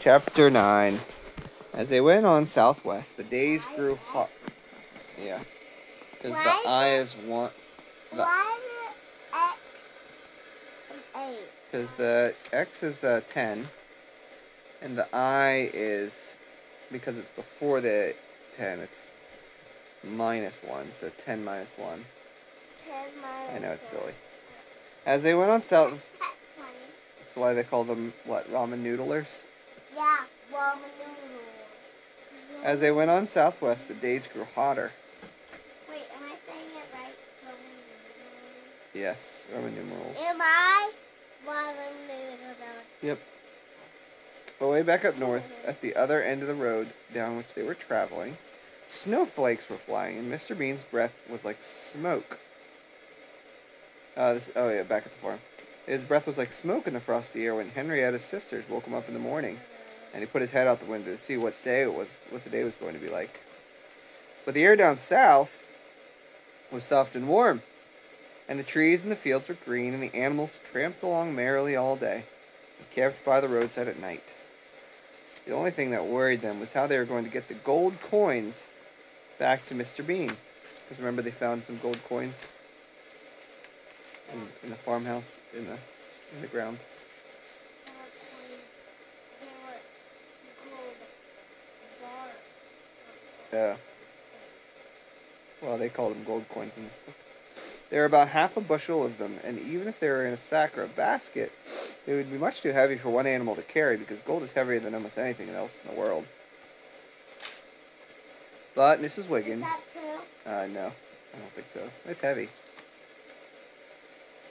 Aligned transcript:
Chapter 0.00 0.48
9. 0.48 0.98
As 1.74 1.90
they 1.90 2.00
went 2.00 2.24
on 2.24 2.46
southwest, 2.46 3.18
the 3.18 3.22
days 3.22 3.66
grew 3.76 3.96
hot. 3.96 4.30
Yeah. 5.22 5.40
Because 6.12 6.32
the 6.32 6.68
eye 6.68 6.94
is. 6.94 7.12
The, 7.12 7.52
Why 8.16 8.58
is 8.62 8.94
X 9.34 9.58
and 10.90 11.22
eight? 11.22 11.44
Because 11.70 11.92
the 11.92 12.34
X 12.50 12.82
is 12.82 13.04
uh, 13.04 13.20
10. 13.28 13.68
And 14.80 14.96
the 14.96 15.06
I 15.14 15.70
is. 15.74 16.34
Because 16.90 17.18
it's 17.18 17.28
before 17.28 17.82
the 17.82 18.14
10, 18.56 18.78
it's 18.78 19.12
minus 20.02 20.56
1. 20.66 20.92
So 20.92 21.10
10 21.10 21.44
minus 21.44 21.74
1. 21.76 22.06
Ten 22.82 23.08
minus 23.20 23.54
I 23.54 23.58
know 23.58 23.72
it's 23.72 23.90
silly. 23.90 24.14
As 25.04 25.22
they 25.22 25.34
went 25.34 25.50
on 25.50 25.60
south. 25.60 26.16
That's 27.18 27.36
why 27.36 27.52
they 27.52 27.64
call 27.64 27.84
them, 27.84 28.14
what, 28.24 28.50
ramen 28.50 28.82
noodlers? 28.82 29.42
Yeah. 29.94 30.24
As 32.62 32.80
they 32.80 32.92
went 32.92 33.10
on 33.10 33.26
southwest, 33.26 33.88
the 33.88 33.94
days 33.94 34.26
grew 34.26 34.46
hotter. 34.54 34.92
Wait, 35.88 36.02
am 36.14 36.24
I 36.24 36.34
saying 36.46 36.68
it 36.76 36.94
right? 36.94 37.14
Noodles. 37.42 37.58
Yes, 38.92 39.46
Roman 39.54 39.74
numerals. 39.74 40.16
Am 40.20 40.40
I? 40.40 40.90
Ramen 41.46 42.06
noodles. 42.06 43.02
Yep. 43.02 43.18
But 44.58 44.68
way 44.68 44.82
back 44.82 45.06
up 45.06 45.16
north, 45.18 45.50
at 45.66 45.80
the 45.80 45.96
other 45.96 46.22
end 46.22 46.42
of 46.42 46.48
the 46.48 46.54
road 46.54 46.88
down 47.14 47.38
which 47.38 47.54
they 47.54 47.62
were 47.62 47.74
traveling, 47.74 48.36
snowflakes 48.86 49.70
were 49.70 49.76
flying, 49.76 50.18
and 50.18 50.30
Mr. 50.30 50.56
Bean's 50.56 50.84
breath 50.84 51.14
was 51.30 51.46
like 51.46 51.62
smoke. 51.62 52.38
Uh, 54.18 54.34
this, 54.34 54.50
oh 54.54 54.68
yeah, 54.68 54.82
back 54.82 55.06
at 55.06 55.12
the 55.12 55.18
farm. 55.18 55.38
His 55.86 56.02
breath 56.02 56.26
was 56.26 56.36
like 56.36 56.52
smoke 56.52 56.86
in 56.86 56.92
the 56.92 57.00
frosty 57.00 57.46
air 57.46 57.54
when 57.54 57.70
Henrietta's 57.70 58.22
sisters 58.22 58.68
woke 58.68 58.84
him 58.84 58.92
up 58.92 59.08
in 59.08 59.14
the 59.14 59.20
morning, 59.20 59.58
and 60.12 60.22
he 60.22 60.26
put 60.26 60.42
his 60.42 60.50
head 60.50 60.66
out 60.66 60.80
the 60.80 60.90
window 60.90 61.10
to 61.12 61.18
see 61.18 61.36
what 61.36 61.62
day 61.64 61.82
it 61.82 61.94
was, 61.94 62.16
what 62.30 62.44
the 62.44 62.50
day 62.50 62.64
was 62.64 62.74
going 62.74 62.94
to 62.94 63.00
be 63.00 63.08
like. 63.08 63.40
But 64.44 64.54
the 64.54 64.64
air 64.64 64.76
down 64.76 64.98
south 64.98 65.70
was 66.72 66.84
soft 66.84 67.14
and 67.14 67.28
warm, 67.28 67.62
and 68.48 68.58
the 68.58 68.64
trees 68.64 69.02
and 69.02 69.12
the 69.12 69.16
fields 69.16 69.48
were 69.48 69.56
green, 69.64 69.94
and 69.94 70.02
the 70.02 70.14
animals 70.14 70.60
tramped 70.70 71.02
along 71.02 71.34
merrily 71.34 71.76
all 71.76 71.96
day 71.96 72.24
and 72.78 72.90
camped 72.90 73.24
by 73.24 73.40
the 73.40 73.48
roadside 73.48 73.88
at 73.88 74.00
night. 74.00 74.38
The 75.46 75.52
only 75.52 75.70
thing 75.70 75.90
that 75.90 76.06
worried 76.06 76.40
them 76.40 76.60
was 76.60 76.72
how 76.72 76.86
they 76.86 76.98
were 76.98 77.04
going 77.04 77.24
to 77.24 77.30
get 77.30 77.48
the 77.48 77.54
gold 77.54 78.00
coins 78.02 78.66
back 79.38 79.66
to 79.66 79.74
Mr. 79.74 80.06
Bean. 80.06 80.36
Because 80.84 80.98
remember, 80.98 81.22
they 81.22 81.30
found 81.30 81.64
some 81.64 81.78
gold 81.82 81.98
coins 82.08 82.56
in, 84.32 84.48
in 84.62 84.70
the 84.70 84.76
farmhouse 84.76 85.38
in 85.56 85.66
the 85.66 85.78
in 86.34 86.42
the 86.42 86.46
ground. 86.46 86.78
Yeah. 93.52 93.76
Well, 95.62 95.76
they 95.78 95.88
called 95.88 96.14
them 96.14 96.24
gold 96.24 96.48
coins 96.48 96.76
in 96.76 96.84
this 96.84 96.96
book. 97.04 97.14
There 97.90 98.02
are 98.02 98.06
about 98.06 98.28
half 98.28 98.56
a 98.56 98.60
bushel 98.60 99.04
of 99.04 99.18
them, 99.18 99.38
and 99.42 99.58
even 99.58 99.88
if 99.88 99.98
they 99.98 100.08
were 100.08 100.24
in 100.24 100.32
a 100.32 100.36
sack 100.36 100.78
or 100.78 100.84
a 100.84 100.88
basket, 100.88 101.50
they 102.06 102.14
would 102.14 102.30
be 102.30 102.38
much 102.38 102.60
too 102.62 102.70
heavy 102.70 102.96
for 102.96 103.10
one 103.10 103.26
animal 103.26 103.56
to 103.56 103.62
carry 103.62 103.96
because 103.96 104.20
gold 104.20 104.44
is 104.44 104.52
heavier 104.52 104.78
than 104.78 104.94
almost 104.94 105.18
anything 105.18 105.48
else 105.50 105.80
in 105.84 105.92
the 105.92 106.00
world. 106.00 106.24
But 108.76 109.00
Mrs. 109.02 109.18
Is 109.18 109.28
Wiggins, 109.28 109.62
that 109.62 109.82
true? 109.92 110.52
uh, 110.52 110.66
no, 110.68 110.86
I 111.34 111.38
don't 111.38 111.52
think 111.54 111.68
so. 111.68 111.90
It's 112.06 112.20
heavy. 112.20 112.48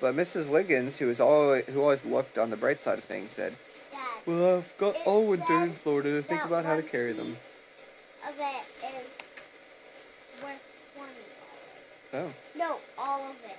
But 0.02 0.16
Mrs. 0.16 0.48
Wiggins, 0.48 0.98
who 0.98 1.08
was 1.08 1.20
always 1.22 1.66
who 1.66 1.82
always 1.82 2.06
looked 2.06 2.38
on 2.38 2.50
the 2.50 2.58
bright 2.58 2.84
side 2.84 2.98
of 2.98 3.06
things, 3.06 3.32
said, 3.34 3.56
Dad. 3.92 4.00
"Well, 4.26 4.58
I've 4.58 4.78
got 4.78 4.96
all 5.06 5.26
winter 5.26 5.64
in 5.64 5.74
Florida 5.74 6.10
to 6.12 6.22
think 6.22 6.44
about 6.44 6.66
how 6.66 6.76
to 6.76 6.84
carry 6.84 7.14
them." 7.14 7.38
Of 8.30 8.36
it 8.38 8.66
is 8.86 9.10
worth 10.44 10.62
twenty 10.94 11.24
dollars. 12.14 12.32
Oh, 12.32 12.32
No, 12.56 12.78
all 12.98 13.22
of 13.32 13.36
it. 13.44 13.58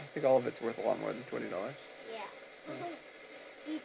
I 0.00 0.04
think 0.12 0.26
all 0.26 0.36
of 0.36 0.46
it's 0.48 0.60
worth 0.60 0.78
a 0.78 0.80
lot 0.82 0.98
more 1.00 1.12
than 1.12 1.22
twenty 1.24 1.48
dollars. 1.48 1.74
Yeah. 2.12 2.22
I 2.68 2.72
think 2.82 2.96
Each 3.68 3.82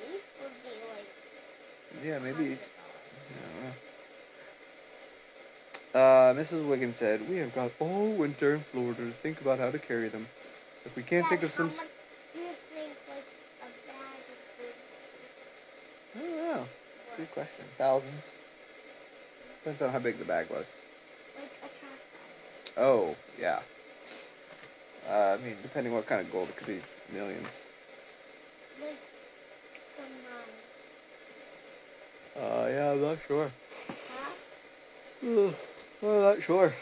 piece 0.00 0.30
would 0.42 0.50
be 0.64 0.70
like. 0.90 2.04
Yeah, 2.04 2.18
maybe. 2.18 2.52
It's, 2.54 2.66
$100. 2.66 2.70
I 3.30 3.40
don't 3.44 3.62
know. 5.94 6.00
Uh, 6.00 6.34
Mrs. 6.34 6.66
Wiggins 6.66 6.96
said, 6.96 7.28
"We 7.30 7.36
have 7.36 7.54
got 7.54 7.70
all 7.78 8.08
winter 8.14 8.54
in 8.54 8.60
Florida 8.62 9.04
to 9.06 9.12
think 9.12 9.40
about 9.40 9.60
how 9.60 9.70
to 9.70 9.78
carry 9.78 10.08
them. 10.08 10.26
If 10.84 10.96
we 10.96 11.04
can't 11.04 11.28
think 11.28 11.44
of 11.44 11.52
some, 11.52 11.66
much 11.66 11.78
do 12.34 12.40
you 12.40 12.46
think 12.74 12.94
like 13.08 13.26
a 13.62 13.66
bag 13.86 14.18
of 14.32 14.38
food? 14.58 14.74
I 16.16 16.18
don't 16.18 16.36
know. 16.36 16.64
It's 17.00 17.03
a 17.03 17.03
good 17.16 17.30
question. 17.32 17.64
Thousands. 17.78 18.30
Depends 19.62 19.82
on 19.82 19.90
how 19.90 19.98
big 19.98 20.18
the 20.18 20.24
bag 20.24 20.50
was. 20.50 20.78
Like 21.36 21.46
a 21.62 21.66
trash 21.66 21.80
bag. 22.74 22.84
Oh, 22.84 23.16
yeah. 23.40 23.60
Uh, 25.08 25.36
I 25.38 25.44
mean, 25.44 25.56
depending 25.62 25.92
what 25.92 26.06
kind 26.06 26.20
of 26.20 26.30
gold, 26.32 26.48
it 26.48 26.56
could 26.56 26.66
be 26.66 26.80
millions. 27.12 27.66
Like 28.80 28.96
some 29.96 30.06
Uh, 32.42 32.68
yeah, 32.68 32.90
I'm 32.92 33.00
not 33.00 33.18
sure. 33.26 33.50
huh? 34.12 35.50
I'm 36.02 36.20
not 36.20 36.42
sure. 36.42 36.74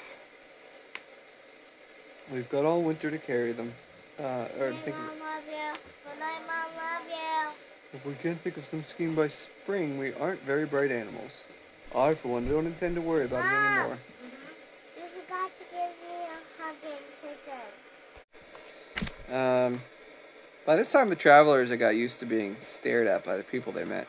We've 2.33 2.49
got 2.49 2.65
all 2.65 2.83
winter 2.83 3.11
to 3.11 3.19
carry 3.19 3.53
them. 3.53 3.75
Uh, 4.19 4.47
or 4.59 4.73
think 4.85 4.97
of, 4.97 5.03
Mom, 5.03 5.21
love 5.21 5.43
you. 5.47 5.79
Good 6.05 6.19
night, 6.21 6.41
Mom, 6.47 6.77
love 6.77 7.03
you. 7.09 7.51
If 7.93 8.07
we 8.07 8.15
can't 8.15 8.41
think 8.41 8.57
of 8.57 8.65
some 8.65 8.83
scheme 8.83 9.15
by 9.15 9.29
spring, 9.29 9.99
we 9.99 10.15
aren't 10.15 10.43
very 10.43 10.65
bright 10.65 10.91
animals. 10.91 11.45
I, 11.95 12.15
for 12.15 12.29
one, 12.29 12.49
don't 12.49 12.67
intend 12.67 12.95
to 12.95 13.03
worry 13.03 13.27
about 13.27 13.45
it 13.45 13.49
Mom. 13.49 13.79
anymore. 13.79 13.99
You 14.97 15.03
forgot 15.21 15.51
to 15.59 15.65
give 15.65 15.93
me 16.03 16.15
a 16.25 16.39
hug 16.63 16.77
and 16.87 17.05
kisses. 19.29 19.35
Um, 19.35 19.83
by 20.65 20.77
this 20.77 20.91
time, 20.91 21.11
the 21.11 21.17
travelers 21.17 21.71
had 21.71 21.79
got 21.79 21.95
used 21.95 22.19
to 22.21 22.27
being 22.27 22.57
stared 22.59 23.07
at 23.07 23.25
by 23.25 23.37
the 23.37 23.45
people 23.45 23.73
they 23.73 23.85
met. 23.85 24.09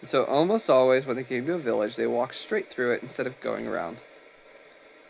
And 0.00 0.08
so, 0.08 0.24
almost 0.24 0.70
always, 0.70 1.04
when 1.04 1.16
they 1.16 1.24
came 1.24 1.46
to 1.46 1.54
a 1.54 1.58
village, 1.58 1.96
they 1.96 2.06
walked 2.06 2.34
straight 2.36 2.70
through 2.70 2.92
it 2.92 3.02
instead 3.02 3.26
of 3.26 3.40
going 3.40 3.66
around. 3.66 3.96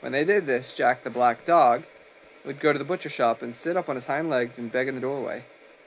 When 0.00 0.12
they 0.12 0.24
did 0.24 0.46
this, 0.46 0.74
Jack 0.74 1.04
the 1.04 1.10
black 1.10 1.44
dog 1.44 1.84
would 2.44 2.60
go 2.60 2.72
to 2.72 2.78
the 2.78 2.84
butcher 2.84 3.08
shop 3.08 3.42
and 3.42 3.54
sit 3.54 3.76
up 3.76 3.88
on 3.88 3.96
his 3.96 4.04
hind 4.06 4.30
legs 4.30 4.58
and 4.58 4.72
beg 4.72 4.88
in 4.88 4.94
the 4.94 5.00
doorway. 5.00 5.44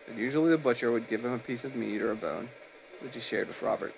But 0.10 0.18
usually, 0.18 0.50
the 0.50 0.58
butcher 0.58 0.92
would 0.92 1.08
give 1.08 1.24
him 1.24 1.32
a 1.32 1.40
piece 1.40 1.64
of 1.64 1.78
meat 1.78 2.02
or 2.02 2.12
a 2.12 2.16
bone, 2.18 2.50
which 3.00 3.14
he 3.14 3.22
shared 3.22 3.48
with 3.48 3.62
Robert. 3.62 3.94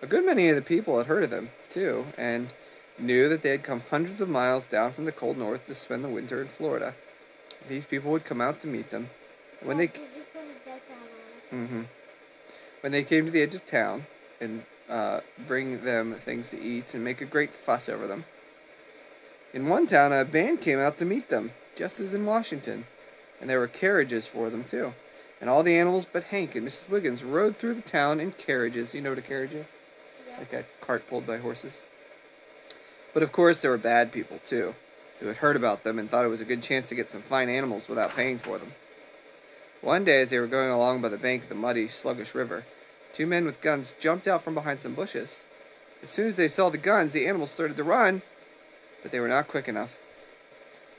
A 0.00 0.06
good 0.06 0.24
many 0.24 0.48
of 0.48 0.56
the 0.56 0.62
people 0.62 0.96
had 0.96 1.06
heard 1.06 1.24
of 1.24 1.30
them, 1.30 1.50
too, 1.68 2.06
and 2.16 2.48
knew 2.98 3.28
that 3.28 3.42
they 3.42 3.50
had 3.50 3.62
come 3.62 3.82
hundreds 3.90 4.22
of 4.22 4.30
miles 4.30 4.66
down 4.66 4.92
from 4.92 5.04
the 5.04 5.12
cold 5.12 5.36
north 5.36 5.66
to 5.66 5.74
spend 5.74 6.02
the 6.02 6.08
winter 6.08 6.40
in 6.40 6.48
Florida. 6.48 6.94
These 7.68 7.84
people 7.84 8.10
would 8.12 8.24
come 8.24 8.40
out 8.40 8.60
to 8.60 8.66
meet 8.66 8.90
them. 8.90 9.10
When 9.62 9.76
they 9.76 9.88
Dad, 9.88 9.94
did 9.94 10.02
you 10.16 10.22
put 10.32 10.42
a 10.42 10.70
diaper 10.70 10.92
on 11.52 11.64
it? 11.66 11.68
hmm 11.68 11.82
when 12.84 12.92
they 12.92 13.02
came 13.02 13.24
to 13.24 13.30
the 13.30 13.40
edge 13.40 13.54
of 13.54 13.64
town 13.64 14.04
and 14.42 14.62
uh, 14.90 15.20
bring 15.48 15.86
them 15.86 16.12
things 16.16 16.50
to 16.50 16.60
eat 16.60 16.92
and 16.92 17.02
make 17.02 17.22
a 17.22 17.24
great 17.24 17.54
fuss 17.54 17.88
over 17.88 18.06
them. 18.06 18.26
In 19.54 19.70
one 19.70 19.86
town, 19.86 20.12
a 20.12 20.22
band 20.22 20.60
came 20.60 20.78
out 20.78 20.98
to 20.98 21.06
meet 21.06 21.30
them, 21.30 21.52
just 21.74 21.98
as 21.98 22.12
in 22.12 22.26
Washington, 22.26 22.84
and 23.44 23.50
there 23.50 23.58
were 23.58 23.68
carriages 23.68 24.26
for 24.26 24.48
them 24.48 24.64
too. 24.64 24.94
And 25.38 25.50
all 25.50 25.62
the 25.62 25.76
animals 25.76 26.06
but 26.10 26.22
Hank 26.22 26.54
and 26.54 26.66
Mrs. 26.66 26.88
Wiggins 26.88 27.22
rode 27.22 27.58
through 27.58 27.74
the 27.74 27.82
town 27.82 28.18
in 28.18 28.32
carriages. 28.32 28.94
You 28.94 29.02
know 29.02 29.10
what 29.10 29.18
a 29.18 29.20
carriage 29.20 29.52
is? 29.52 29.74
Yeah. 30.26 30.38
like 30.38 30.52
a 30.54 30.64
cart 30.80 31.06
pulled 31.10 31.26
by 31.26 31.36
horses. 31.36 31.82
But 33.12 33.22
of 33.22 33.32
course, 33.32 33.60
there 33.60 33.70
were 33.70 33.76
bad 33.76 34.12
people 34.12 34.40
too, 34.46 34.74
who 35.20 35.26
had 35.26 35.36
heard 35.36 35.56
about 35.56 35.84
them 35.84 35.98
and 35.98 36.08
thought 36.08 36.24
it 36.24 36.28
was 36.28 36.40
a 36.40 36.46
good 36.46 36.62
chance 36.62 36.88
to 36.88 36.94
get 36.94 37.10
some 37.10 37.20
fine 37.20 37.50
animals 37.50 37.86
without 37.86 38.16
paying 38.16 38.38
for 38.38 38.56
them. 38.56 38.72
One 39.82 40.06
day, 40.06 40.22
as 40.22 40.30
they 40.30 40.38
were 40.38 40.46
going 40.46 40.70
along 40.70 41.02
by 41.02 41.10
the 41.10 41.18
bank 41.18 41.42
of 41.42 41.50
the 41.50 41.54
muddy, 41.54 41.88
sluggish 41.88 42.34
river, 42.34 42.64
two 43.12 43.26
men 43.26 43.44
with 43.44 43.60
guns 43.60 43.94
jumped 44.00 44.26
out 44.26 44.40
from 44.40 44.54
behind 44.54 44.80
some 44.80 44.94
bushes. 44.94 45.44
As 46.02 46.08
soon 46.08 46.28
as 46.28 46.36
they 46.36 46.48
saw 46.48 46.70
the 46.70 46.78
guns, 46.78 47.12
the 47.12 47.26
animals 47.26 47.50
started 47.50 47.76
to 47.76 47.84
run, 47.84 48.22
but 49.02 49.12
they 49.12 49.20
were 49.20 49.28
not 49.28 49.48
quick 49.48 49.68
enough. 49.68 49.98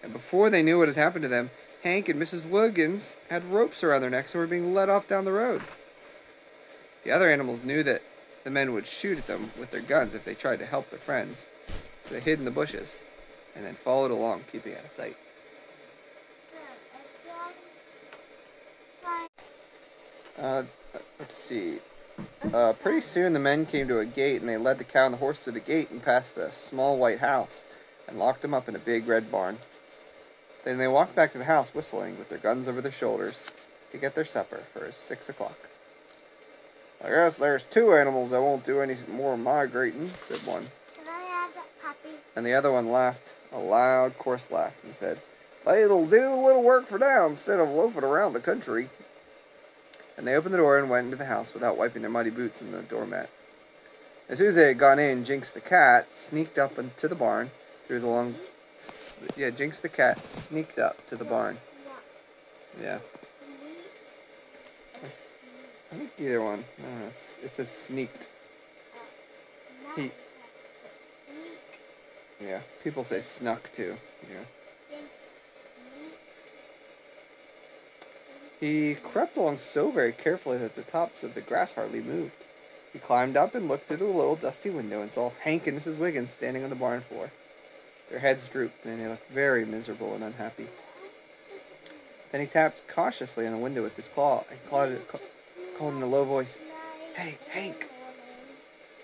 And 0.03 0.13
before 0.13 0.51
they 0.51 0.62
knew 0.62 0.77
what 0.77 0.88
had 0.88 0.98
happened 0.98 1.24
to 1.24 1.30
them, 1.30 1.50
Hank 1.86 2.10
and 2.10 2.20
Mrs. 2.20 2.50
Wiggins 2.50 3.16
had 3.30 3.46
ropes 3.46 3.84
around 3.84 4.02
their 4.02 4.10
necks 4.10 4.34
and 4.34 4.42
were 4.42 4.48
being 4.48 4.74
led 4.74 4.90
off 4.90 5.08
down 5.08 5.24
the 5.24 5.32
road. 5.32 5.62
The 7.04 7.12
other 7.12 7.30
animals 7.30 7.64
knew 7.64 7.84
that 7.84 8.02
the 8.44 8.50
men 8.50 8.74
would 8.74 8.88
shoot 8.88 9.20
at 9.20 9.28
them 9.28 9.52
with 9.60 9.70
their 9.70 9.82
guns 9.82 10.16
if 10.16 10.26
they 10.26 10.34
tried 10.34 10.58
to 10.60 10.66
help 10.66 10.90
their 10.90 10.98
friends, 10.98 11.52
so 12.00 12.16
they 12.16 12.22
hid 12.22 12.40
in 12.40 12.46
the 12.46 12.50
bushes 12.50 13.06
and 13.56 13.64
then 13.64 13.76
followed 13.76 14.10
along, 14.10 14.46
keeping 14.52 14.74
out 14.74 14.86
of 14.86 14.90
sight. 14.90 15.16
Uh, 20.40 20.64
let's 21.20 21.36
see. 21.36 21.78
Uh, 22.52 22.74
pretty 22.74 23.02
soon 23.02 23.32
the 23.32 23.40
men 23.40 23.64
came 23.68 23.88
to 23.88 24.00
a 24.00 24.06
gate 24.08 24.42
and 24.42 24.50
they 24.50 24.58
led 24.58 24.80
the 24.80 24.84
cow 24.84 25.06
and 25.06 25.14
the 25.14 25.20
horse 25.20 25.44
through 25.44 25.54
the 25.54 25.60
gate 25.60 25.92
and 25.92 26.02
past 26.02 26.36
a 26.36 26.52
small 26.52 26.98
white 26.98 27.20
house 27.20 27.68
and 28.08 28.18
locked 28.18 28.42
them 28.42 28.56
up 28.56 28.68
in 28.68 28.76
a 28.76 28.80
big 28.80 29.08
red 29.08 29.32
barn. 29.32 29.60
Then 30.65 30.79
they 30.79 30.88
walked 30.88 31.15
back 31.15 31.31
to 31.31 31.38
the 31.38 31.45
house 31.45 31.73
whistling 31.73 32.17
with 32.17 32.29
their 32.29 32.39
guns 32.39 32.67
over 32.67 32.81
their 32.81 32.91
shoulders 32.91 33.47
to 33.91 33.97
get 33.97 34.15
their 34.15 34.25
supper 34.25 34.57
for 34.73 34.91
six 34.91 35.29
o'clock. 35.29 35.69
I 37.03 37.09
guess 37.09 37.38
there's 37.38 37.65
two 37.65 37.94
animals 37.94 38.31
that 38.31 38.41
won't 38.41 38.65
do 38.65 38.81
any 38.81 38.95
more 39.07 39.38
migrating, 39.38 40.12
said 40.23 40.39
one. 40.39 40.65
Can 40.95 41.07
I 41.07 41.21
have 41.21 41.53
that 41.53 41.81
puppy? 41.81 42.15
And 42.35 42.44
the 42.44 42.53
other 42.53 42.71
one 42.71 42.89
laughed, 42.91 43.35
a 43.53 43.59
loud, 43.59 44.17
coarse 44.17 44.50
laugh, 44.50 44.75
and 44.83 44.95
said, 44.95 45.21
They'll 45.65 46.06
do 46.06 46.33
a 46.33 46.45
little 46.45 46.63
work 46.63 46.88
for 46.88 46.97
now 46.97 47.27
instead 47.27 47.59
of 47.59 47.69
loafing 47.69 48.03
around 48.03 48.33
the 48.33 48.39
country. 48.39 48.89
And 50.17 50.25
they 50.25 50.35
opened 50.35 50.53
the 50.53 50.59
door 50.59 50.79
and 50.79 50.89
went 50.89 51.06
into 51.06 51.17
the 51.17 51.25
house 51.25 51.53
without 51.53 51.77
wiping 51.77 52.01
their 52.01 52.12
muddy 52.12 52.29
boots 52.31 52.62
on 52.62 52.71
the 52.71 52.81
doormat. 52.81 53.29
As 54.29 54.39
soon 54.39 54.47
as 54.47 54.56
they 54.56 54.69
had 54.69 54.79
gone 54.79 54.97
in, 54.97 55.23
Jinx 55.23 55.51
the 55.51 55.62
cat 55.62 56.12
sneaked 56.12 56.57
up 56.57 56.79
into 56.79 57.07
the 57.07 57.15
barn 57.15 57.51
through 57.85 58.00
the 58.00 58.07
long. 58.07 58.35
Yeah, 59.36 59.50
Jinx 59.50 59.80
the 59.80 59.89
cat 59.89 60.25
sneaked 60.27 60.80
up 60.80 61.06
to 61.07 61.16
the 61.16 61.25
barn. 61.25 61.57
Yeah. 62.81 63.00
I 65.04 65.07
think 65.98 66.12
either 66.19 66.42
one. 66.42 66.66
It's- 67.07 67.39
It 67.44 67.51
says 67.51 67.69
sneaked. 67.69 68.27
He- 69.95 70.12
Yeah. 72.42 72.62
People 72.83 73.04
say 73.04 73.22
snuck 73.22 73.72
too. 73.72 73.98
Yeah. 74.30 75.00
He 78.60 78.95
crept 78.95 79.38
along 79.38 79.57
so 79.57 79.92
very 79.92 80.12
carefully 80.12 80.57
that 80.57 80.75
the 80.75 80.81
tops 80.81 81.24
of 81.24 81.33
the 81.36 81.42
grass 81.42 81.74
hardly 81.74 82.01
moved. 82.01 82.31
He 82.94 83.00
climbed 83.00 83.36
up 83.36 83.54
and 83.54 83.68
looked 83.68 83.88
through 83.88 83.98
the 83.98 84.06
little 84.06 84.36
dusty 84.38 84.69
window 84.69 85.01
and 85.01 85.12
saw 85.12 85.31
Hank 85.42 85.68
and 85.68 85.77
Mrs. 85.80 85.98
Wiggins 85.98 86.31
standing 86.31 86.63
on 86.63 86.69
the 86.69 86.75
barn 86.75 87.01
floor. 87.01 87.31
Their 88.10 88.19
heads 88.19 88.48
drooped, 88.48 88.86
and 88.86 89.02
they 89.02 89.07
looked 89.07 89.30
very 89.31 89.66
miserable 89.66 90.13
and 90.13 90.24
unhappy. 90.24 90.68
Then 92.31 92.42
he 92.42 92.48
tapped 92.48 92.88
cautiously 92.88 93.46
on 93.46 93.54
the 93.54 93.57
window 93.57 93.81
with 93.81 93.96
his 93.96 94.07
claw 94.07 94.44
and 94.50 94.60
called, 94.69 94.96
ca- 95.07 95.19
called 95.78 95.96
in 95.96 96.02
a 96.02 96.06
low 96.06 96.25
voice. 96.25 96.63
Hey, 97.16 97.38
Hank! 97.50 97.90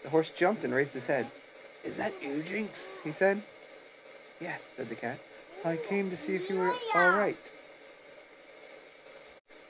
The 0.04 0.10
horse 0.10 0.30
jumped 0.30 0.64
and 0.64 0.74
raised 0.74 0.94
his 0.94 1.06
head. 1.06 1.28
Is 1.84 1.98
that 1.98 2.14
you, 2.22 2.44
Jinx? 2.44 3.00
he 3.04 3.12
said. 3.12 3.42
Yes, 4.40 4.64
said 4.64 4.90
the 4.90 4.96
cat. 4.96 5.20
I 5.64 5.78
came 5.78 6.10
to 6.10 6.18
see 6.18 6.36
if 6.36 6.50
you 6.50 6.58
were 6.58 6.74
all 6.96 7.12
right. 7.12 7.38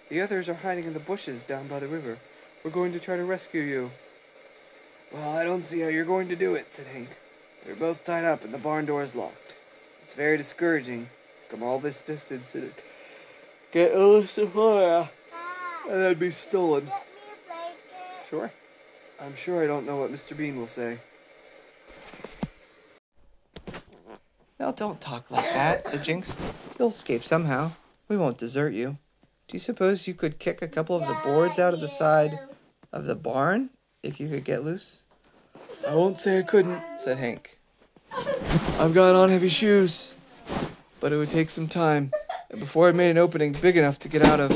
The 0.10 0.22
others 0.22 0.50
are 0.50 0.54
hiding 0.54 0.86
in 0.86 0.94
the 0.94 1.00
bushes 1.00 1.44
down 1.44 1.68
by 1.68 1.80
the 1.80 1.88
river. 1.88 2.18
We're 2.64 2.72
going 2.72 2.94
to 2.94 3.00
try 3.00 3.16
to 3.16 3.24
rescue 3.24 3.62
you. 3.62 3.92
Well, 5.12 5.38
I 5.38 5.44
don't 5.44 5.64
see 5.64 5.82
how 5.82 5.88
you're 5.88 6.06
going 6.06 6.30
to 6.30 6.36
do 6.36 6.56
it, 6.56 6.72
said 6.74 6.88
Hank. 6.88 7.10
They're 7.66 7.76
both 7.76 8.04
tied 8.04 8.26
up 8.26 8.44
and 8.44 8.54
the 8.54 8.58
barn 8.58 8.86
door 8.86 9.02
is 9.02 9.16
locked. 9.16 9.58
It's 10.02 10.14
very 10.14 10.38
discouraging 10.38 11.06
to 11.06 11.56
come 11.56 11.64
all 11.64 11.80
this 11.80 12.02
distance 12.04 12.56
and 12.56 12.74
get 13.72 13.94
a 13.94 14.06
list 14.06 14.38
of 14.38 14.54
fire 14.54 15.10
and 15.90 16.02
then 16.02 16.16
be 16.16 16.32
stolen. 16.32 16.86
Get 16.86 16.94
me 16.94 16.94
a 16.94 17.48
blanket. 17.48 18.28
Sure. 18.28 18.52
I'm 19.20 19.36
sure 19.36 19.64
I 19.64 19.68
don't 19.68 19.86
know 19.86 19.98
what 19.98 20.12
Mr. 20.12 20.36
Bean 20.36 20.58
will 20.58 20.68
say. 20.68 20.98
Now 24.60 24.72
don't 24.72 25.00
talk 25.00 25.30
like 25.32 25.46
that, 25.54 25.88
said 25.88 26.04
Jinx. 26.04 26.38
You'll 26.78 26.90
escape 26.90 27.24
somehow. 27.24 27.72
We 28.08 28.18
won't 28.18 28.38
desert 28.38 28.74
you. 28.74 28.98
Do 29.48 29.56
you 29.56 29.60
suppose 29.60 30.08
you 30.08 30.14
could 30.14 30.40
kick 30.40 30.62
a 30.62 30.68
couple 30.68 30.96
of 30.96 31.08
the 31.08 31.18
boards 31.24 31.60
out 31.60 31.74
of 31.74 31.82
the 31.82 31.88
side 31.88 32.40
of 32.92 33.06
the 33.06 33.16
barn 33.16 33.70
if 34.04 34.20
you 34.20 34.30
could 34.30 34.44
get 34.44 34.64
loose? 34.64 35.06
I 35.88 35.96
won't 35.96 36.20
say 36.20 36.38
I 36.38 36.44
couldn't, 36.44 36.82
said 36.98 37.18
Hank. 37.18 37.60
I've 38.80 38.94
got 38.94 39.16
on 39.16 39.30
heavy 39.30 39.50
shoes, 39.50 40.16
but 41.00 41.12
it 41.12 41.18
would 41.18 41.30
take 41.30 41.50
some 41.50 41.68
time. 41.68 42.12
And 42.50 42.60
before 42.60 42.88
I 42.88 42.92
made 42.92 43.10
an 43.10 43.18
opening 43.18 43.54
big 43.54 43.78
enough 43.78 43.98
to 44.00 44.10
get 44.10 44.22
out 44.22 44.40
of, 44.40 44.50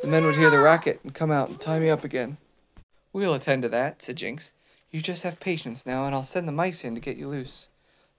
the 0.00 0.06
men 0.06 0.24
would 0.24 0.36
hear 0.36 0.50
the 0.50 0.60
racket 0.60 1.00
and 1.02 1.14
come 1.14 1.30
out 1.30 1.48
and 1.48 1.60
tie 1.60 1.80
me 1.80 1.90
up 1.90 2.04
again. 2.04 2.36
We'll 3.12 3.34
attend 3.34 3.62
to 3.62 3.68
that, 3.70 4.02
said 4.02 4.16
Jinx. 4.16 4.54
You 4.90 5.00
just 5.00 5.24
have 5.24 5.40
patience 5.40 5.84
now, 5.84 6.06
and 6.06 6.14
I'll 6.14 6.22
send 6.22 6.46
the 6.46 6.52
mice 6.52 6.84
in 6.84 6.94
to 6.94 7.00
get 7.00 7.16
you 7.16 7.28
loose. 7.28 7.70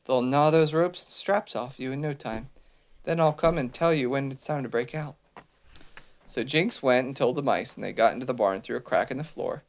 They'll 0.05 0.21
gnaw 0.21 0.49
those 0.49 0.73
ropes 0.73 1.03
and 1.03 1.11
straps 1.11 1.55
off 1.55 1.79
you 1.79 1.91
in 1.91 2.01
no 2.01 2.13
time. 2.13 2.49
Then 3.05 3.19
I'll 3.19 3.33
come 3.33 3.57
and 3.57 3.73
tell 3.73 3.93
you 3.93 4.09
when 4.09 4.31
it's 4.31 4.45
time 4.45 4.63
to 4.63 4.69
break 4.69 4.93
out. 4.93 5.15
So 6.27 6.43
Jinx 6.43 6.83
went 6.83 7.07
and 7.07 7.15
told 7.15 7.37
the 7.37 7.41
mice, 7.41 7.75
and 7.75 7.83
they 7.83 7.93
got 7.93 8.13
into 8.13 8.25
the 8.25 8.33
barn 8.33 8.61
through 8.61 8.77
a 8.77 8.81
crack 8.81 9.11
in 9.11 9.17
the 9.17 9.23
floor 9.23 9.63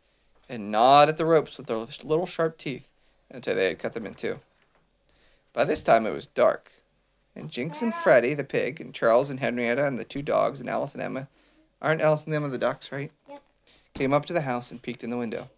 and 0.50 0.72
gnawed 0.72 1.08
at 1.08 1.16
the 1.16 1.24
ropes 1.24 1.56
with 1.56 1.68
their 1.68 1.76
little 1.76 2.26
sharp 2.26 2.58
teeth 2.58 2.90
until 3.30 3.54
they 3.54 3.68
had 3.68 3.78
cut 3.78 3.94
them 3.94 4.04
in 4.04 4.14
two. 4.14 4.40
By 5.52 5.64
this 5.64 5.80
time 5.80 6.06
it 6.06 6.12
was 6.12 6.26
dark, 6.26 6.72
and 7.36 7.50
Jinx 7.50 7.80
and 7.80 7.94
Freddie, 7.94 8.34
the 8.34 8.42
pig, 8.42 8.80
and 8.80 8.92
Charles 8.92 9.30
and 9.30 9.38
Henrietta, 9.38 9.86
and 9.86 9.96
the 9.98 10.04
two 10.04 10.22
dogs, 10.22 10.60
and 10.60 10.68
Alice 10.68 10.94
and 10.94 11.02
Emma 11.02 11.28
aren't 11.80 12.02
Alice 12.02 12.24
and 12.24 12.34
Emma 12.34 12.48
the 12.48 12.58
ducks, 12.58 12.90
right? 12.90 13.12
Yep. 13.28 13.42
Came 13.94 14.12
up 14.12 14.26
to 14.26 14.32
the 14.32 14.40
house 14.40 14.72
and 14.72 14.82
peeked 14.82 15.04
in 15.04 15.10
the 15.10 15.16
window. 15.16 15.48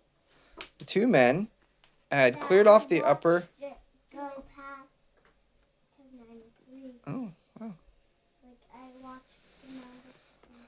The 0.78 0.84
two 0.84 1.06
men 1.06 1.48
had 2.10 2.40
cleared 2.40 2.66
off 2.66 2.88
the 2.88 3.02
upper. 3.02 3.44
Go 4.14 4.44
past 4.54 4.88
to 5.96 6.02
93. 6.16 6.92
Oh, 7.06 7.30
wow. 7.58 7.72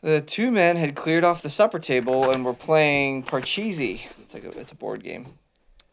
The 0.05 0.21
two 0.21 0.51
men 0.51 0.77
had 0.77 0.97
cleared 0.97 1.25
off 1.25 1.41
the 1.41 1.49
supper 1.49 1.79
table 1.79 2.31
and 2.31 2.45
were 2.45 2.53
playing 2.53 3.23
Parcheesi. 3.23 4.03
It's 4.21 4.35
like 4.35 4.45
a, 4.45 4.51
it's 4.51 4.71
a 4.71 4.75
board 4.75 5.03
game. 5.03 5.39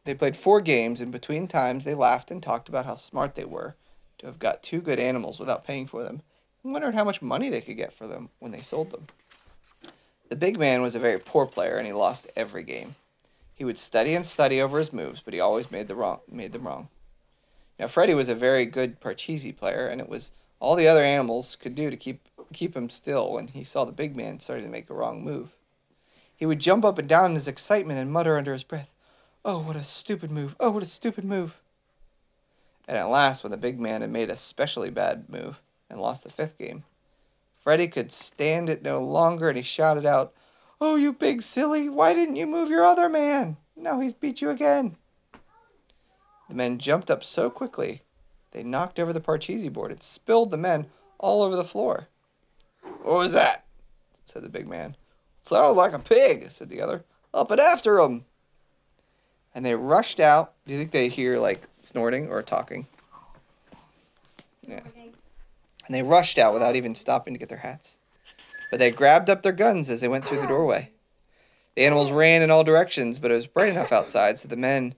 They 0.04 0.14
played 0.14 0.36
four 0.36 0.60
games, 0.60 1.00
and 1.00 1.14
between 1.14 1.48
times 1.48 1.86
they 1.86 1.96
laughed 1.96 2.30
and 2.30 2.44
talked 2.44 2.68
about 2.68 2.86
how 2.86 2.96
smart 2.96 3.36
they 3.36 3.46
were 3.46 3.78
to 4.18 4.26
have 4.26 4.38
got 4.38 4.64
two 4.64 4.82
good 4.82 5.00
animals 5.00 5.40
without 5.40 5.64
paying 5.64 5.88
for 5.88 6.04
them, 6.04 6.24
and 6.62 6.74
wondered 6.74 6.94
how 6.94 7.06
much 7.06 7.22
money 7.22 7.48
they 7.48 7.62
could 7.62 7.78
get 7.78 7.94
for 7.94 8.06
them 8.06 8.28
when 8.40 8.52
they 8.52 8.60
sold 8.60 8.92
them. 8.92 9.08
The 10.28 10.36
big 10.36 10.60
man 10.60 10.82
was 10.82 10.94
a 10.94 11.00
very 11.00 11.18
poor 11.18 11.46
player, 11.46 11.78
and 11.78 11.88
he 11.88 11.94
lost 11.94 12.28
every 12.36 12.64
game. 12.64 12.96
He 13.54 13.64
would 13.64 13.78
study 13.78 14.14
and 14.14 14.26
study 14.26 14.62
over 14.62 14.78
his 14.78 14.92
moves, 14.92 15.22
but 15.22 15.34
he 15.34 15.40
always 15.40 15.72
made 15.72 15.88
the 15.88 15.96
wrong 15.96 16.20
made 16.30 16.52
them 16.52 16.68
wrong. 16.68 16.90
Now 17.80 17.88
Freddie 17.88 18.16
was 18.16 18.28
a 18.28 18.36
very 18.36 18.66
good 18.66 19.00
Parcheesi 19.00 19.56
player, 19.56 19.88
and 19.88 20.02
it 20.02 20.10
was 20.10 20.34
all 20.60 20.76
the 20.76 20.90
other 20.90 21.04
animals 21.04 21.56
could 21.56 21.76
do 21.76 21.90
to 21.90 21.96
keep 21.96 22.28
keep 22.54 22.76
him 22.76 22.90
still 22.90 23.32
when 23.32 23.48
he 23.48 23.64
saw 23.64 23.86
the 23.86 23.92
big 23.92 24.16
man 24.16 24.40
starting 24.40 24.66
to 24.66 24.72
make 24.72 24.90
a 24.90 24.94
wrong 24.94 25.24
move. 25.24 25.56
He 26.36 26.46
would 26.46 26.60
jump 26.60 26.84
up 26.84 26.98
and 26.98 27.08
down 27.08 27.32
in 27.32 27.36
his 27.36 27.48
excitement 27.48 28.00
and 28.00 28.12
mutter 28.12 28.38
under 28.38 28.54
his 28.54 28.64
breath, 28.64 28.94
Oh, 29.44 29.60
what 29.60 29.76
a 29.76 29.84
stupid 29.84 30.30
move! 30.30 30.56
Oh, 30.60 30.70
what 30.70 30.84
a 30.84 30.88
stupid 30.88 31.24
move! 31.24 31.62
And 32.88 32.98
at 32.98 33.10
last, 33.10 33.44
when 33.44 33.52
the 33.52 33.58
big 33.58 33.80
man 33.80 34.02
had 34.02 34.12
made 34.12 34.30
a 34.30 34.36
specially 34.36 34.90
bad 34.90 35.30
move 35.30 35.62
and 35.90 36.00
lost 36.00 36.24
the 36.24 36.30
fifth 36.30 36.58
game, 36.58 36.84
Freddie 37.58 37.88
could 37.88 38.12
stand 38.12 38.70
it 38.70 38.82
no 38.82 39.04
longer 39.04 39.50
and 39.50 39.58
he 39.58 39.64
shouted 39.64 40.06
out, 40.06 40.34
Oh, 40.80 40.96
you 40.96 41.14
big 41.14 41.42
silly, 41.42 41.90
why 41.90 42.14
didn't 42.14 42.36
you 42.36 42.48
move 42.48 42.70
your 42.70 42.86
other 42.86 43.08
man? 43.08 43.58
Now 43.76 44.00
he's 44.00 44.14
beat 44.14 44.42
you 44.42 44.50
again. 44.50 44.98
The 46.50 46.56
men 46.56 46.80
jumped 46.80 47.12
up 47.12 47.24
so 47.24 47.50
quickly, 47.50 48.02
they 48.52 48.64
knocked 48.64 49.00
over 49.00 49.14
the 49.14 49.22
Parcheesi 49.22 49.72
board 49.72 49.92
and 49.92 50.04
spilled 50.04 50.52
the 50.52 50.58
men 50.58 50.88
all 51.20 51.44
over 51.44 51.56
the 51.56 51.64
floor. 51.64 52.10
What 52.82 53.16
was 53.16 53.34
that? 53.34 53.66
said 54.32 54.44
the 54.44 54.50
big 54.50 54.68
man. 54.68 54.96
Sounded 55.42 55.74
like 55.74 55.94
a 55.94 56.00
pig, 56.00 56.50
said 56.52 56.70
the 56.70 56.82
other. 56.82 57.04
Up 57.34 57.52
and 57.52 57.60
after 57.60 58.00
him. 58.00 58.26
And 59.54 59.66
they 59.66 59.76
rushed 59.76 60.20
out. 60.20 60.54
Do 60.66 60.74
you 60.74 60.80
think 60.80 60.92
they 60.92 61.10
hear 61.10 61.40
like 61.40 61.68
snorting 61.80 62.30
or 62.30 62.42
talking? 62.42 62.88
Yeah. 64.66 64.82
And 65.86 65.96
they 65.96 66.04
rushed 66.04 66.38
out 66.38 66.54
without 66.54 66.76
even 66.76 66.96
stopping 66.96 67.34
to 67.34 67.40
get 67.40 67.50
their 67.50 67.58
hats. 67.58 68.00
But 68.70 68.80
they 68.80 68.92
grabbed 68.92 69.30
up 69.30 69.42
their 69.42 69.52
guns 69.52 69.90
as 69.90 70.00
they 70.00 70.08
went 70.08 70.24
through 70.24 70.40
the 70.40 70.48
doorway. 70.48 70.92
The 71.76 71.86
animals 71.86 72.12
ran 72.12 72.42
in 72.42 72.52
all 72.52 72.64
directions, 72.64 73.20
but 73.20 73.32
it 73.32 73.36
was 73.36 73.48
bright 73.48 73.70
enough 73.70 73.92
outside 73.92 74.40
so 74.40 74.48
the 74.48 74.56
men 74.56 74.96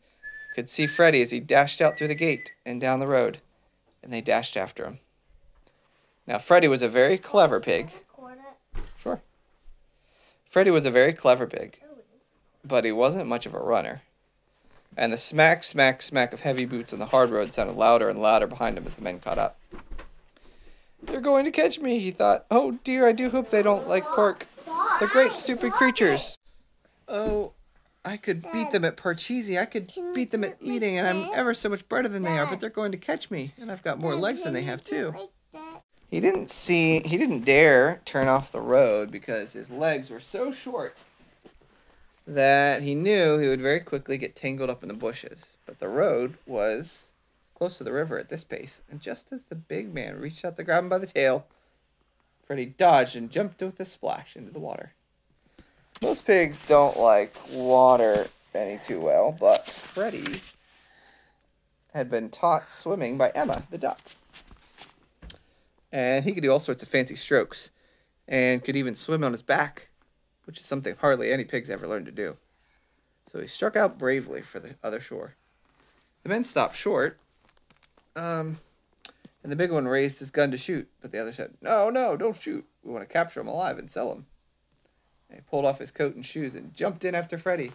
could 0.54 0.70
see 0.70 0.86
Freddie 0.86 1.22
as 1.22 1.32
he 1.32 1.40
dashed 1.40 1.82
out 1.82 1.98
through 1.98 2.10
the 2.10 2.16
gate 2.16 2.52
and 2.66 2.80
down 2.80 3.00
the 3.00 3.08
road, 3.08 3.40
and 4.04 4.14
they 4.14 4.22
dashed 4.22 4.58
after 4.58 4.86
him. 4.86 5.00
Now, 6.26 6.38
Freddie 6.38 6.68
was 6.68 6.82
a 6.82 6.90
very 6.90 7.18
clever 7.18 7.60
pig. 7.60 7.92
Sure. 8.98 9.22
Freddie 10.46 10.72
was 10.72 10.86
a 10.86 10.92
very 10.92 11.14
clever 11.14 11.46
pig, 11.48 11.80
but 12.64 12.86
he 12.86 12.92
wasn't 12.92 13.28
much 13.28 13.46
of 13.46 13.54
a 13.54 13.60
runner. 13.60 14.02
And 14.96 15.12
the 15.12 15.18
smack, 15.18 15.64
smack, 15.64 16.02
smack 16.02 16.32
of 16.34 16.42
heavy 16.42 16.66
boots 16.66 16.94
on 16.94 17.00
the 17.00 17.08
hard 17.08 17.32
road 17.32 17.52
sounded 17.52 17.76
louder 17.76 18.08
and 18.08 18.22
louder 18.22 18.48
behind 18.48 18.78
him 18.78 18.86
as 18.86 18.96
the 18.96 19.02
men 19.02 19.20
caught 19.20 19.40
up. 19.40 19.60
They're 21.02 21.20
going 21.20 21.46
to 21.46 21.52
catch 21.52 21.80
me, 21.80 22.00
he 22.00 22.12
thought. 22.12 22.46
Oh 22.50 22.80
dear, 22.84 23.08
I 23.08 23.12
do 23.12 23.30
hope 23.30 23.50
they 23.50 23.64
don't 23.64 23.88
like 23.88 24.06
pork. 24.06 24.48
The 25.00 25.08
great 25.08 25.34
stupid 25.34 25.74
creatures. 25.74 26.38
Oh, 27.08 27.54
I 28.06 28.18
could 28.18 28.50
beat 28.52 28.72
them 28.72 28.86
at 28.86 28.96
Parcheesi. 28.96 29.60
I 29.60 29.66
could 29.66 29.92
beat 30.14 30.32
them 30.32 30.44
at 30.44 30.58
eating, 30.62 30.98
and 30.98 31.08
I'm 31.08 31.30
ever 31.34 31.54
so 31.54 31.70
much 31.70 31.88
better 31.90 32.08
than 32.08 32.24
they 32.24 32.38
are, 32.38 32.46
but 32.46 32.60
they're 32.60 32.70
going 32.70 32.92
to 32.92 32.98
catch 32.98 33.32
me, 33.32 33.54
and 33.60 33.72
I've 33.72 33.84
got 33.84 34.00
more 34.00 34.16
legs 34.16 34.44
than 34.44 34.54
they 34.54 34.64
have 34.64 34.84
too. 34.84 35.14
He 36.14 36.22
didn't 36.22 36.52
see, 36.52 37.00
he 37.00 37.18
didn't 37.18 37.44
dare 37.44 38.00
turn 38.06 38.28
off 38.28 38.52
the 38.52 38.62
road 38.62 39.10
because 39.10 39.54
his 39.54 39.72
legs 39.72 40.12
were 40.12 40.20
so 40.20 40.52
short 40.52 40.96
that 42.28 42.84
he 42.84 42.94
knew 42.94 43.40
he 43.40 43.48
would 43.48 43.60
very 43.60 43.80
quickly 43.80 44.20
get 44.20 44.36
tangled 44.36 44.70
up 44.70 44.84
in 44.84 44.90
the 44.90 44.94
bushes. 44.94 45.58
But 45.66 45.80
the 45.80 45.88
road 45.88 46.38
was 46.46 47.14
close 47.56 47.80
to 47.80 47.84
the 47.84 47.92
river 47.92 48.20
at 48.20 48.30
this 48.30 48.44
pace, 48.44 48.84
and 48.92 49.02
just 49.02 49.34
as 49.34 49.46
the 49.46 49.56
big 49.56 49.92
man 49.92 50.20
reached 50.20 50.46
out 50.46 50.56
to 50.58 50.64
grab 50.64 50.84
him 50.84 50.90
by 50.90 51.00
the 51.00 51.08
tail, 51.08 51.48
Freddie 52.44 52.68
dodged 52.68 53.16
and 53.16 53.32
jumped 53.32 53.64
with 53.64 53.80
a 53.80 53.86
splash 53.86 54.36
into 54.36 54.52
the 54.52 54.60
water. 54.60 54.94
Most 56.00 56.28
pigs 56.28 56.60
don't 56.68 56.96
like 56.96 57.34
water 57.52 58.28
any 58.54 58.80
too 58.86 59.02
well, 59.02 59.36
but 59.40 59.68
Freddie 59.68 60.42
had 61.92 62.12
been 62.12 62.30
taught 62.30 62.72
swimming 62.72 63.18
by 63.18 63.32
Emma, 63.34 63.64
the 63.72 63.80
duck. 63.80 64.00
And 65.94 66.26
he 66.26 66.34
could 66.34 66.42
do 66.42 66.52
all 66.52 66.60
sorts 66.60 66.82
of 66.82 66.90
fancy 66.90 67.16
strokes 67.16 67.70
and 68.28 68.64
could 68.64 68.76
even 68.76 68.96
swim 68.96 69.24
on 69.24 69.32
his 69.32 69.44
back, 69.44 69.90
which 70.46 70.60
is 70.60 70.66
something 70.66 70.96
hardly 70.96 71.32
any 71.32 71.44
pigs 71.44 71.70
ever 71.70 71.88
learned 71.88 72.08
to 72.08 72.12
do. 72.12 72.36
So 73.28 73.40
he 73.40 73.48
struck 73.48 73.76
out 73.76 74.00
bravely 74.00 74.42
for 74.42 74.60
the 74.60 74.76
other 74.84 75.00
shore. 75.00 75.36
The 76.24 76.30
men 76.30 76.46
stopped 76.46 76.76
short, 76.76 77.20
um, 78.16 78.60
and 79.44 79.52
the 79.52 79.56
big 79.56 79.72
one 79.72 79.88
raised 79.88 80.18
his 80.18 80.32
gun 80.32 80.50
to 80.50 80.58
shoot, 80.58 80.90
but 81.00 81.12
the 81.12 81.20
other 81.20 81.32
said, 81.32 81.54
No, 81.62 81.92
no, 81.92 82.18
don't 82.18 82.42
shoot. 82.42 82.66
We 82.84 82.92
want 82.92 83.08
to 83.08 83.14
capture 83.14 83.42
him 83.42 83.48
alive 83.48 83.78
and 83.78 83.92
sell 83.92 84.12
him. 84.12 84.26
And 85.30 85.40
he 85.40 85.44
pulled 85.48 85.66
off 85.66 85.80
his 85.80 85.92
coat 85.92 86.16
and 86.16 86.26
shoes 86.26 86.56
and 86.56 86.74
jumped 86.74 87.06
in 87.06 87.14
after 87.14 87.38
Freddie. 87.38 87.72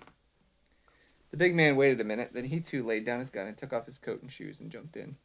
The 1.31 1.37
big 1.37 1.55
man 1.55 1.77
waited 1.77 2.01
a 2.01 2.05
minute, 2.05 2.31
then 2.33 2.47
he 2.47 2.59
too 2.59 2.83
laid 2.83 3.05
down 3.05 3.21
his 3.21 3.31
gun 3.31 3.47
and 3.47 3.57
took 3.57 3.73
off 3.73 3.87
his 3.87 3.99
coat 3.99 4.23
and 4.23 4.33
shoes 4.33 4.59
and 4.59 4.73
jumped 4.73 4.97
in. 4.97 5.17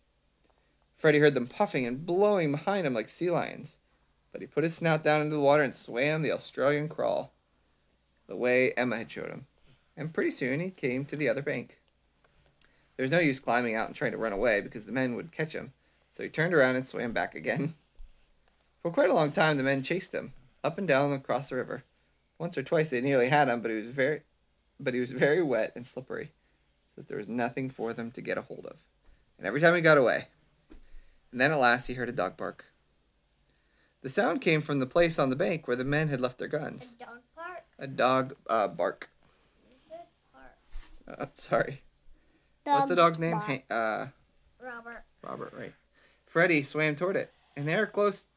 Freddie 0.98 1.20
heard 1.20 1.34
them 1.34 1.48
puffing 1.48 1.86
and 1.86 2.06
blowing 2.06 2.52
behind 2.52 2.88
him 2.88 2.94
like 2.94 3.10
sea 3.10 3.30
lions, 3.30 3.80
but 4.32 4.42
he 4.42 4.48
put 4.48 4.64
his 4.64 4.76
snout 4.76 5.04
down 5.04 5.22
into 5.22 5.36
the 5.36 5.42
water 5.42 5.64
and 5.64 5.76
swam 5.76 6.22
the 6.22 6.32
Australian 6.32 6.90
crawl, 6.90 7.34
the 8.28 8.36
way 8.36 8.72
Emma 8.74 8.98
had 8.98 9.12
showed 9.12 9.30
him. 9.30 9.48
And 9.96 10.14
pretty 10.14 10.32
soon 10.32 10.60
he 10.60 10.70
came 10.70 11.06
to 11.06 11.16
the 11.16 11.30
other 11.30 11.42
bank. 11.42 11.80
There 12.96 13.04
was 13.04 13.12
no 13.12 13.20
use 13.20 13.40
climbing 13.40 13.76
out 13.76 13.88
and 13.88 13.96
trying 13.96 14.12
to 14.12 14.18
run 14.18 14.34
away 14.34 14.62
because 14.62 14.86
the 14.86 14.92
men 14.92 15.16
would 15.16 15.32
catch 15.32 15.54
him, 15.54 15.74
so 16.10 16.24
he 16.24 16.30
turned 16.30 16.54
around 16.54 16.76
and 16.76 16.86
swam 16.86 17.12
back 17.12 17.36
again. 17.36 17.76
For 18.82 18.92
quite 18.92 19.10
a 19.10 19.14
long 19.14 19.32
time 19.32 19.58
the 19.58 19.64
men 19.64 19.84
chased 19.84 20.14
him, 20.14 20.34
up 20.64 20.78
and 20.78 20.88
down 20.88 21.14
across 21.14 21.50
the 21.50 21.56
river. 21.56 21.84
Once 22.38 22.58
or 22.58 22.64
twice 22.64 22.90
they 22.90 23.02
nearly 23.02 23.30
had 23.30 23.48
him, 23.48 23.62
but 23.62 23.72
he 23.72 23.78
was 23.78 23.88
very 23.88 24.22
but 24.80 24.94
he 24.94 25.00
was 25.00 25.12
very 25.12 25.42
wet 25.42 25.72
and 25.76 25.88
slippery, 25.88 26.32
so 26.88 27.02
that 27.02 27.08
there 27.08 27.18
was 27.18 27.28
nothing 27.28 27.70
for 27.70 27.94
them 27.94 28.12
to 28.12 28.22
get 28.22 28.38
a 28.38 28.42
hold 28.42 28.66
of. 28.66 28.78
And 29.38 29.48
every 29.48 29.62
time 29.62 29.76
he 29.76 29.82
got 29.82 29.98
away. 29.98 30.28
And 31.34 31.42
then 31.42 31.52
at 31.52 31.58
last 31.58 31.88
he 31.88 31.96
heard 31.96 32.10
a 32.10 32.14
dog 32.14 32.38
bark. 32.38 32.66
The 34.04 34.10
sound 34.10 34.40
came 34.40 34.62
from 34.62 34.80
the 34.80 34.86
place 34.86 35.18
on 35.18 35.32
the 35.32 35.36
bank 35.36 35.68
where 35.68 35.76
the 35.76 35.84
men 35.84 36.10
had 36.10 36.22
left 36.22 36.38
their 36.38 36.48
guns. 36.48 36.96
A 37.02 37.06
dog 37.06 37.20
part. 37.36 37.64
A 37.80 37.88
dog 37.88 38.36
uh, 38.48 38.68
bark. 38.68 39.10
Good 39.90 39.98
part. 40.32 41.20
Uh, 41.20 41.26
sorry. 41.34 41.82
What's 42.66 42.88
the 42.88 42.96
dog's 42.96 43.18
name? 43.18 43.38
Han- 43.38 43.64
uh, 43.72 44.08
Robert. 44.62 45.04
Robert, 45.24 45.54
right. 45.58 45.74
Freddie 46.28 46.62
swam 46.62 46.96
toward 46.96 47.16
it, 47.16 47.32
and 47.58 47.68
there, 47.68 47.88
close 47.88 48.28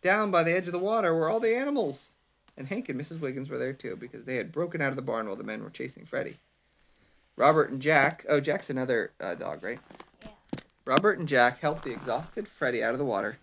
down 0.00 0.30
by 0.30 0.44
the 0.44 0.52
edge 0.52 0.66
of 0.66 0.72
the 0.72 0.78
water, 0.78 1.12
were 1.12 1.28
all 1.28 1.40
the 1.40 1.56
animals. 1.56 2.14
And 2.56 2.68
Hank 2.68 2.88
and 2.88 2.98
Mrs. 3.00 3.18
Wiggins 3.18 3.50
were 3.50 3.58
there 3.58 3.72
too, 3.72 3.96
because 3.96 4.24
they 4.24 4.36
had 4.36 4.52
broken 4.52 4.80
out 4.80 4.90
of 4.90 4.96
the 4.96 5.02
barn 5.02 5.26
while 5.26 5.36
the 5.36 5.42
men 5.42 5.64
were 5.64 5.70
chasing 5.70 6.06
Freddie. 6.06 6.38
Robert 7.34 7.70
and 7.70 7.82
Jack, 7.82 8.24
oh, 8.28 8.38
Jack's 8.38 8.70
another 8.70 9.12
uh, 9.20 9.34
dog, 9.34 9.64
right? 9.64 9.80
Robert 10.86 11.18
and 11.18 11.26
Jack 11.26 11.58
helped 11.58 11.82
the 11.82 11.90
exhausted 11.90 12.46
Freddie 12.46 12.82
out 12.82 12.92
of 12.92 12.98
the 12.98 13.04
water, 13.04 13.38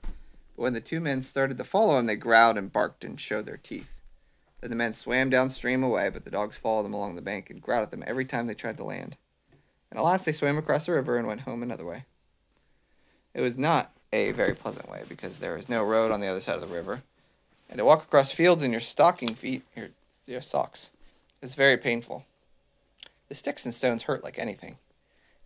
but 0.55 0.63
when 0.63 0.71
the 0.71 0.79
two 0.79 1.01
men 1.01 1.21
started 1.21 1.57
to 1.57 1.65
follow 1.65 1.99
him, 1.99 2.05
they 2.05 2.15
growled 2.15 2.57
and 2.57 2.71
barked 2.71 3.03
and 3.03 3.19
showed 3.19 3.45
their 3.45 3.57
teeth. 3.57 3.99
Then 4.61 4.69
the 4.69 4.77
men 4.77 4.93
swam 4.93 5.29
downstream 5.29 5.83
away, 5.83 6.09
but 6.09 6.23
the 6.23 6.31
dogs 6.31 6.55
followed 6.55 6.83
them 6.83 6.93
along 6.93 7.15
the 7.15 7.21
bank 7.21 7.49
and 7.49 7.61
growled 7.61 7.83
at 7.83 7.91
them 7.91 8.03
every 8.07 8.23
time 8.23 8.47
they 8.47 8.53
tried 8.53 8.77
to 8.77 8.85
land. 8.85 9.17
And 9.91 9.99
at 9.99 10.05
last 10.05 10.23
they 10.23 10.31
swam 10.31 10.57
across 10.57 10.85
the 10.85 10.93
river 10.93 11.17
and 11.17 11.27
went 11.27 11.41
home 11.41 11.61
another 11.61 11.83
way. 11.83 12.05
It 13.33 13.41
was 13.41 13.57
not 13.57 13.91
a 14.13 14.31
very 14.31 14.55
pleasant 14.55 14.89
way 14.89 15.03
because 15.09 15.39
there 15.39 15.55
was 15.55 15.67
no 15.67 15.83
road 15.83 16.13
on 16.13 16.21
the 16.21 16.27
other 16.27 16.39
side 16.39 16.55
of 16.55 16.61
the 16.61 16.67
river, 16.67 17.03
and 17.69 17.77
to 17.77 17.83
walk 17.83 18.03
across 18.03 18.31
fields 18.31 18.63
in 18.63 18.71
your 18.71 18.79
stocking 18.79 19.35
feet, 19.35 19.63
your, 19.75 19.89
your 20.25 20.41
socks, 20.41 20.91
is 21.41 21.55
very 21.55 21.75
painful. 21.75 22.25
The 23.27 23.35
sticks 23.35 23.65
and 23.65 23.73
stones 23.73 24.03
hurt 24.03 24.23
like 24.23 24.39
anything, 24.39 24.77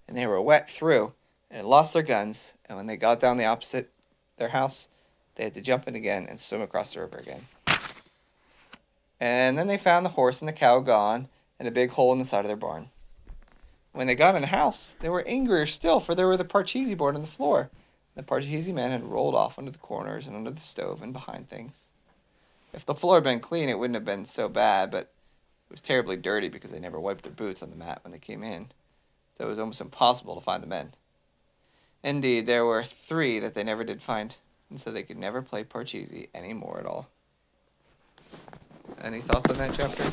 and 0.07 0.15
they 0.15 0.27
were 0.27 0.39
wet 0.39 0.69
through 0.69 1.13
and 1.49 1.67
lost 1.67 1.93
their 1.93 2.03
guns, 2.03 2.55
and 2.65 2.77
when 2.77 2.87
they 2.87 2.97
got 2.97 3.19
down 3.19 3.37
the 3.37 3.45
opposite 3.45 3.91
their 4.37 4.49
house, 4.49 4.89
they 5.35 5.43
had 5.43 5.53
to 5.55 5.61
jump 5.61 5.87
in 5.87 5.95
again 5.95 6.27
and 6.29 6.39
swim 6.39 6.61
across 6.61 6.93
the 6.93 7.01
river 7.01 7.17
again. 7.17 7.47
And 9.19 9.57
then 9.57 9.67
they 9.67 9.77
found 9.77 10.05
the 10.05 10.11
horse 10.11 10.41
and 10.41 10.47
the 10.47 10.53
cow 10.53 10.79
gone, 10.79 11.27
and 11.59 11.67
a 11.67 11.71
big 11.71 11.91
hole 11.91 12.13
in 12.13 12.19
the 12.19 12.25
side 12.25 12.41
of 12.41 12.47
their 12.47 12.55
barn. 12.55 12.89
When 13.91 14.05
they 14.05 14.15
got 14.15 14.35
in 14.35 14.41
the 14.41 14.47
house, 14.47 14.95
they 14.99 15.09
were 15.09 15.27
angrier 15.27 15.65
still, 15.65 15.99
for 15.99 16.13
there 16.13 16.27
were 16.27 16.37
the 16.37 16.45
parcheesi 16.45 16.95
board 16.95 17.15
on 17.15 17.21
the 17.21 17.27
floor. 17.27 17.71
The 18.15 18.23
parcheesi 18.23 18.73
men 18.73 18.91
had 18.91 19.03
rolled 19.03 19.33
off 19.33 19.57
under 19.57 19.71
the 19.71 19.79
corners 19.79 20.27
and 20.27 20.35
under 20.35 20.51
the 20.51 20.59
stove 20.59 21.01
and 21.01 21.13
behind 21.13 21.49
things. 21.49 21.89
If 22.73 22.85
the 22.85 22.93
floor 22.93 23.15
had 23.15 23.23
been 23.23 23.39
clean, 23.39 23.69
it 23.69 23.79
wouldn't 23.79 23.95
have 23.95 24.05
been 24.05 24.25
so 24.25 24.49
bad, 24.49 24.91
but 24.91 25.11
it 25.69 25.71
was 25.71 25.81
terribly 25.81 26.15
dirty 26.15 26.49
because 26.49 26.69
they 26.69 26.79
never 26.79 26.99
wiped 26.99 27.23
their 27.23 27.31
boots 27.31 27.63
on 27.63 27.69
the 27.69 27.75
mat 27.75 27.99
when 28.03 28.11
they 28.11 28.19
came 28.19 28.43
in, 28.43 28.67
so 29.33 29.45
it 29.45 29.49
was 29.49 29.59
almost 29.59 29.81
impossible 29.81 30.35
to 30.35 30.41
find 30.41 30.61
the 30.61 30.67
men. 30.67 30.93
Indeed, 32.03 32.47
there 32.47 32.65
were 32.65 32.83
three 32.83 33.39
that 33.39 33.53
they 33.53 33.63
never 33.63 33.83
did 33.83 34.01
find, 34.01 34.35
and 34.69 34.79
so 34.79 34.91
they 34.91 35.03
could 35.03 35.17
never 35.17 35.41
play 35.41 35.63
Parcheesi 35.63 36.29
any 36.33 36.53
more 36.53 36.79
at 36.79 36.85
all. 36.85 37.09
Any 39.01 39.21
thoughts 39.21 39.49
on 39.49 39.57
that 39.57 39.75
chapter? 39.75 40.11